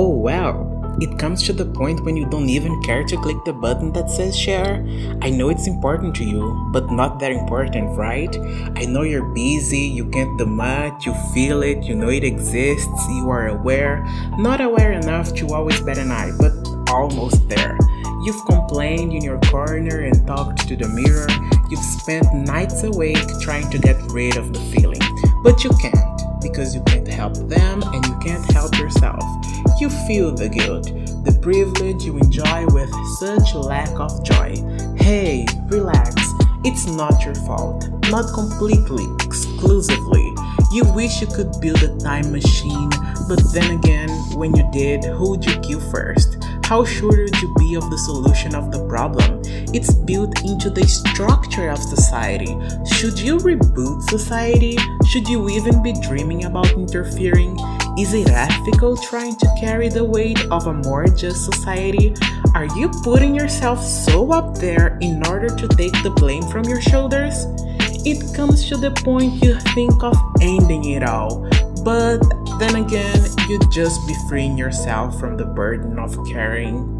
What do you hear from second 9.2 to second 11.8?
busy, you can't do much, you feel